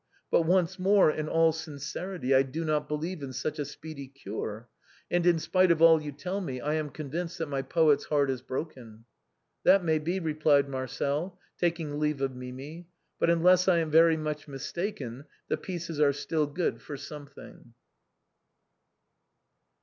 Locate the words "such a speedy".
3.33-4.07